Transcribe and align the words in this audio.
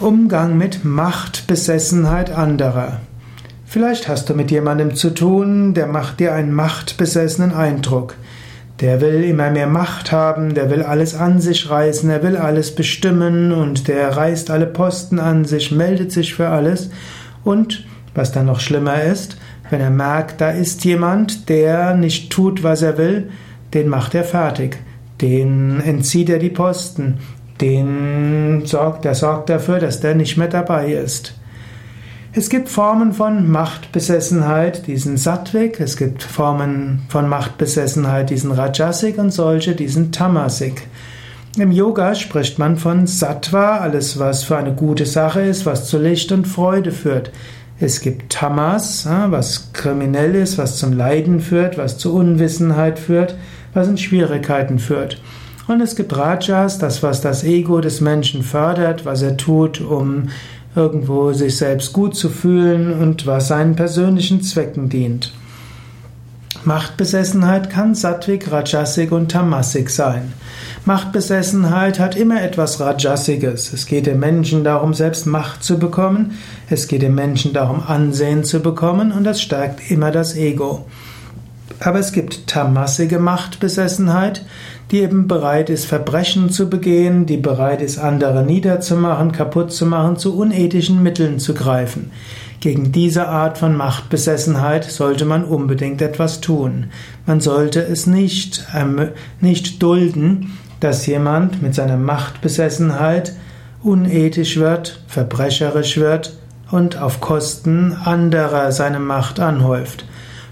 Umgang 0.00 0.56
mit 0.56 0.84
Machtbesessenheit 0.84 2.30
anderer. 2.30 3.00
Vielleicht 3.66 4.06
hast 4.06 4.30
du 4.30 4.34
mit 4.34 4.52
jemandem 4.52 4.94
zu 4.94 5.10
tun, 5.10 5.74
der 5.74 5.88
macht 5.88 6.20
dir 6.20 6.34
einen 6.34 6.52
machtbesessenen 6.52 7.52
Eindruck. 7.52 8.14
Der 8.78 9.00
will 9.00 9.24
immer 9.24 9.50
mehr 9.50 9.66
Macht 9.66 10.12
haben, 10.12 10.54
der 10.54 10.70
will 10.70 10.84
alles 10.84 11.16
an 11.16 11.40
sich 11.40 11.68
reißen, 11.68 12.08
er 12.10 12.22
will 12.22 12.36
alles 12.36 12.76
bestimmen 12.76 13.50
und 13.50 13.88
der 13.88 14.16
reißt 14.16 14.52
alle 14.52 14.66
Posten 14.66 15.18
an 15.18 15.44
sich, 15.44 15.72
meldet 15.72 16.12
sich 16.12 16.32
für 16.32 16.46
alles. 16.46 16.90
Und 17.42 17.84
was 18.14 18.30
dann 18.30 18.46
noch 18.46 18.60
schlimmer 18.60 19.02
ist, 19.02 19.36
wenn 19.68 19.80
er 19.80 19.90
merkt, 19.90 20.40
da 20.40 20.50
ist 20.50 20.84
jemand, 20.84 21.48
der 21.48 21.94
nicht 21.94 22.30
tut, 22.30 22.62
was 22.62 22.82
er 22.82 22.98
will, 22.98 23.30
den 23.74 23.88
macht 23.88 24.14
er 24.14 24.22
fertig. 24.22 24.78
Den 25.20 25.80
entzieht 25.80 26.30
er 26.30 26.38
die 26.38 26.50
Posten, 26.50 27.18
den 27.60 28.62
sorgt, 28.64 29.04
der 29.04 29.14
sorgt 29.14 29.50
dafür, 29.50 29.78
dass 29.78 30.00
der 30.00 30.14
nicht 30.14 30.36
mehr 30.36 30.48
dabei 30.48 30.92
ist. 30.92 31.34
Es 32.32 32.50
gibt 32.50 32.68
Formen 32.68 33.14
von 33.14 33.50
Machtbesessenheit, 33.50 34.86
diesen 34.86 35.16
Sattvik, 35.16 35.80
es 35.80 35.96
gibt 35.96 36.22
Formen 36.22 37.06
von 37.08 37.28
Machtbesessenheit, 37.28 38.30
diesen 38.30 38.52
Rajasik 38.52 39.18
und 39.18 39.32
solche, 39.32 39.74
diesen 39.74 40.12
Tamasik. 40.12 40.86
Im 41.56 41.72
Yoga 41.72 42.14
spricht 42.14 42.58
man 42.58 42.76
von 42.76 43.06
Sattva, 43.06 43.78
alles 43.78 44.18
was 44.18 44.44
für 44.44 44.56
eine 44.56 44.74
gute 44.74 45.06
Sache 45.06 45.40
ist, 45.40 45.66
was 45.66 45.86
zu 45.86 45.98
Licht 45.98 46.30
und 46.30 46.46
Freude 46.46 46.92
führt. 46.92 47.32
Es 47.80 48.00
gibt 48.00 48.30
Tamas, 48.32 49.08
was 49.30 49.72
kriminell 49.72 50.34
ist, 50.34 50.58
was 50.58 50.76
zum 50.76 50.92
Leiden 50.92 51.40
führt, 51.40 51.78
was 51.78 51.96
zu 51.96 52.14
Unwissenheit 52.14 52.98
führt, 52.98 53.36
was 53.72 53.88
in 53.88 53.98
Schwierigkeiten 53.98 54.78
führt. 54.78 55.20
Und 55.68 55.82
es 55.82 55.96
gibt 55.96 56.16
Rajas, 56.16 56.78
das, 56.78 57.02
was 57.02 57.20
das 57.20 57.44
Ego 57.44 57.80
des 57.80 58.00
Menschen 58.00 58.42
fördert, 58.42 59.04
was 59.04 59.20
er 59.20 59.36
tut, 59.36 59.82
um 59.82 60.30
irgendwo 60.74 61.32
sich 61.34 61.58
selbst 61.58 61.92
gut 61.92 62.16
zu 62.16 62.30
fühlen 62.30 62.98
und 62.98 63.26
was 63.26 63.48
seinen 63.48 63.76
persönlichen 63.76 64.42
Zwecken 64.42 64.88
dient. 64.88 65.32
Machtbesessenheit 66.64 67.70
kann 67.70 67.94
Sattvik, 67.94 68.50
Rajasik 68.50 69.12
und 69.12 69.30
Tamasik 69.30 69.90
sein. 69.90 70.32
Machtbesessenheit 70.86 71.98
hat 71.98 72.16
immer 72.16 72.42
etwas 72.42 72.80
Rajasiges. 72.80 73.72
Es 73.72 73.86
geht 73.86 74.06
dem 74.06 74.20
Menschen 74.20 74.64
darum, 74.64 74.94
selbst 74.94 75.26
Macht 75.26 75.62
zu 75.62 75.78
bekommen. 75.78 76.38
Es 76.70 76.88
geht 76.88 77.02
dem 77.02 77.14
Menschen 77.14 77.52
darum, 77.52 77.82
Ansehen 77.86 78.42
zu 78.42 78.60
bekommen 78.60 79.12
und 79.12 79.24
das 79.24 79.42
stärkt 79.42 79.90
immer 79.90 80.10
das 80.12 80.34
Ego. 80.34 80.86
Aber 81.80 81.98
es 81.98 82.12
gibt 82.12 82.46
tamasige 82.46 83.18
Machtbesessenheit, 83.18 84.44
die 84.90 85.00
eben 85.00 85.28
bereit 85.28 85.70
ist, 85.70 85.84
Verbrechen 85.84 86.50
zu 86.50 86.70
begehen, 86.70 87.26
die 87.26 87.36
bereit 87.36 87.82
ist, 87.82 87.98
andere 87.98 88.42
niederzumachen, 88.42 89.32
kaputt 89.32 89.72
zu 89.72 89.86
machen, 89.86 90.16
zu 90.16 90.36
unethischen 90.36 91.02
Mitteln 91.02 91.38
zu 91.38 91.54
greifen. 91.54 92.10
Gegen 92.60 92.90
diese 92.90 93.28
Art 93.28 93.58
von 93.58 93.76
Machtbesessenheit 93.76 94.84
sollte 94.84 95.24
man 95.24 95.44
unbedingt 95.44 96.02
etwas 96.02 96.40
tun. 96.40 96.86
Man 97.24 97.40
sollte 97.40 97.80
es 97.80 98.06
nicht, 98.06 98.66
ähm, 98.74 99.10
nicht 99.40 99.80
dulden, 99.80 100.58
dass 100.80 101.06
jemand 101.06 101.62
mit 101.62 101.74
seiner 101.74 101.96
Machtbesessenheit 101.96 103.32
unethisch 103.82 104.56
wird, 104.56 105.02
verbrecherisch 105.06 105.98
wird 105.98 106.36
und 106.70 107.00
auf 107.00 107.20
Kosten 107.20 107.92
anderer 107.92 108.72
seine 108.72 108.98
Macht 108.98 109.38
anhäuft. 109.38 110.04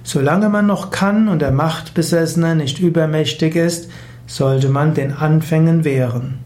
Solange 0.06 0.48
man 0.48 0.66
noch 0.66 0.92
kann 0.92 1.28
und 1.28 1.42
der 1.42 1.50
Machtbesessene 1.50 2.54
nicht 2.54 2.78
übermächtig 2.78 3.56
ist, 3.56 3.90
sollte 4.28 4.68
man 4.68 4.94
den 4.94 5.12
Anfängen 5.12 5.82
wehren. 5.82 6.38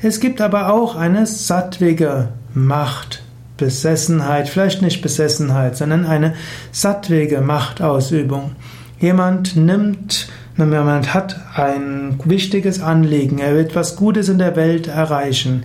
Es 0.00 0.20
gibt 0.20 0.40
aber 0.40 0.72
auch 0.72 0.94
eine 0.94 1.26
sattwige 1.26 2.28
Macht, 2.54 3.24
Besessenheit, 3.56 4.48
vielleicht 4.48 4.80
nicht 4.80 5.02
Besessenheit, 5.02 5.76
sondern 5.76 6.06
eine 6.06 6.34
sattwige 6.70 7.40
Machtausübung. 7.40 8.52
Jemand 9.00 9.56
nimmt, 9.56 10.28
jemand 10.56 11.12
hat 11.12 11.40
ein 11.56 12.20
wichtiges 12.24 12.80
Anliegen, 12.80 13.38
er 13.38 13.54
will 13.54 13.64
etwas 13.64 13.96
Gutes 13.96 14.28
in 14.28 14.38
der 14.38 14.54
Welt 14.54 14.86
erreichen, 14.86 15.64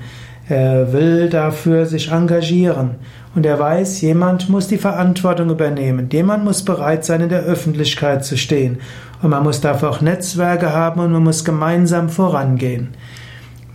er 0.50 0.94
will 0.94 1.30
dafür 1.30 1.86
sich 1.86 2.12
engagieren 2.12 2.96
und 3.36 3.46
er 3.46 3.60
weiß, 3.60 4.02
jemand 4.02 4.50
muss 4.50 4.68
die 4.68 4.80
Verantwortung 4.80 5.52
übernehmen, 5.52 6.10
jemand 6.12 6.44
muss 6.44 6.66
bereit 6.66 7.06
sein, 7.06 7.22
in 7.22 7.30
der 7.30 7.44
Öffentlichkeit 7.44 8.26
zu 8.26 8.36
stehen 8.36 8.80
und 9.22 9.30
man 9.30 9.44
muss 9.44 9.62
dafür 9.62 9.92
auch 9.92 10.02
Netzwerke 10.02 10.74
haben 10.74 11.02
und 11.02 11.12
man 11.12 11.24
muss 11.24 11.46
gemeinsam 11.46 12.10
vorangehen. 12.10 12.90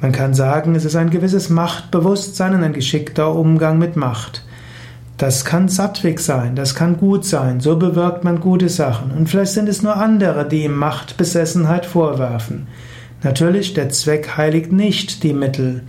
Man 0.00 0.10
kann 0.10 0.34
sagen, 0.34 0.74
es 0.74 0.84
ist 0.84 0.96
ein 0.96 1.10
gewisses 1.10 1.48
Machtbewusstsein 1.48 2.56
und 2.56 2.64
ein 2.64 2.72
geschickter 2.72 3.32
Umgang 3.34 3.78
mit 3.78 3.94
Macht. 3.94 4.44
Das 5.16 5.44
kann 5.44 5.68
sattwig 5.68 6.18
sein, 6.18 6.56
das 6.56 6.74
kann 6.74 6.96
gut 6.96 7.24
sein, 7.24 7.60
so 7.60 7.76
bewirkt 7.76 8.24
man 8.24 8.40
gute 8.40 8.68
Sachen. 8.68 9.12
Und 9.12 9.30
vielleicht 9.30 9.52
sind 9.52 9.68
es 9.68 9.82
nur 9.82 9.96
andere, 9.96 10.48
die 10.48 10.64
ihm 10.64 10.74
Machtbesessenheit 10.74 11.86
vorwerfen. 11.86 12.66
Natürlich, 13.22 13.74
der 13.74 13.90
Zweck 13.90 14.36
heiligt 14.36 14.72
nicht 14.72 15.22
die 15.22 15.32
Mittel. 15.32 15.84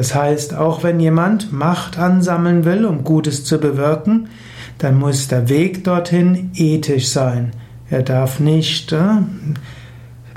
Das 0.00 0.14
heißt, 0.14 0.54
auch 0.54 0.82
wenn 0.82 0.98
jemand 0.98 1.52
Macht 1.52 1.98
ansammeln 1.98 2.64
will, 2.64 2.86
um 2.86 3.04
Gutes 3.04 3.44
zu 3.44 3.58
bewirken, 3.58 4.30
dann 4.78 4.98
muss 4.98 5.28
der 5.28 5.50
Weg 5.50 5.84
dorthin 5.84 6.52
ethisch 6.54 7.08
sein. 7.08 7.50
Er 7.90 8.02
darf 8.02 8.40
nicht 8.40 8.92
äh, 8.92 9.18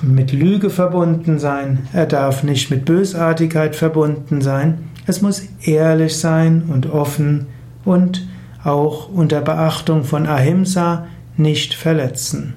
mit 0.02 0.34
Lüge 0.34 0.70
verbunden 0.70 1.40
sein. 1.40 1.88
Er 1.94 2.08
darf 2.08 2.44
nicht 2.44 2.72
mit 2.72 2.84
Bösartigkeit 2.84 3.78
verbunden 3.78 4.42
sein. 4.42 4.80
Es 5.08 5.22
muss 5.22 5.44
ehrlich 5.62 6.18
sein 6.18 6.64
und 6.68 6.92
offen 6.92 7.46
und 7.86 8.28
auch 8.66 9.08
unter 9.08 9.40
Beachtung 9.40 10.04
von 10.04 10.28
Ahimsa 10.28 11.08
nicht 11.38 11.74
verletzen. 11.74 12.56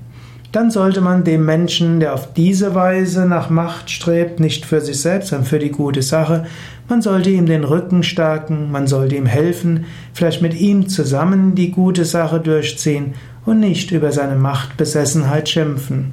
Dann 0.53 0.71
sollte 0.71 1.01
man 1.01 1.25
dem 1.25 1.45
Menschen, 1.45 2.01
der 2.01 2.15
auf 2.15 2.33
diese 2.33 2.75
Weise 2.75 3.27
nach 3.27 3.51
Macht 3.51 3.91
strebt, 3.91 4.41
nicht 4.41 4.65
für 4.65 4.81
sich 4.81 5.01
selbst, 5.01 5.29
sondern 5.29 5.47
für 5.47 5.59
die 5.59 5.71
gute 5.71 6.03
Sache, 6.03 6.47
man 6.89 7.03
sollte 7.03 7.31
ihm 7.31 7.47
den 7.47 7.65
Rücken 7.65 8.05
stärken, 8.05 8.71
man 8.71 8.87
sollte 8.87 9.17
ihm 9.17 9.27
helfen, 9.27 9.87
vielleicht 10.15 10.41
mit 10.41 10.55
ihm 10.55 10.89
zusammen 10.89 11.57
die 11.57 11.73
gute 11.73 12.05
Sache 12.05 12.39
durchziehen 12.39 13.15
und 13.45 13.59
nicht 13.61 13.91
über 13.91 14.13
seine 14.13 14.37
Machtbesessenheit 14.37 15.49
schimpfen. 15.49 16.13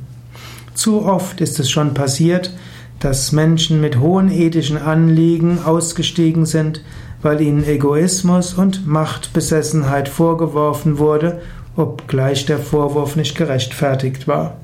Zu 0.73 1.05
oft 1.05 1.39
ist 1.41 1.59
es 1.59 1.69
schon 1.69 1.93
passiert, 1.93 2.51
dass 2.99 3.31
Menschen 3.31 3.81
mit 3.81 3.99
hohen 3.99 4.31
ethischen 4.31 4.77
Anliegen 4.77 5.59
ausgestiegen 5.63 6.45
sind, 6.45 6.83
weil 7.21 7.41
ihnen 7.41 7.63
Egoismus 7.63 8.53
und 8.53 8.87
Machtbesessenheit 8.87 10.09
vorgeworfen 10.09 10.97
wurde, 10.97 11.41
obgleich 11.75 12.45
der 12.45 12.59
Vorwurf 12.59 13.15
nicht 13.15 13.35
gerechtfertigt 13.35 14.27
war. 14.27 14.57